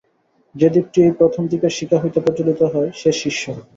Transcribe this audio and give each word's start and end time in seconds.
যে 0.55 0.67
দীপটি 0.69 0.99
এই 1.03 1.13
প্রথম 1.19 1.43
দীপের 1.51 1.73
শিখা 1.77 1.97
হইতে 1.99 2.19
প্রজ্বলিত 2.25 2.61
হয়, 2.73 2.89
সে 2.95 3.09
শিষ্য। 3.21 3.43